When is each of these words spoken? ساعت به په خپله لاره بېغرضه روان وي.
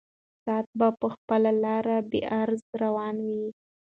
ساعت 0.45 0.67
به 0.79 0.87
په 0.99 1.07
خپله 1.15 1.51
لاره 1.63 1.97
بېغرضه 2.11 2.71
روان 2.83 3.15
وي. 3.27 3.45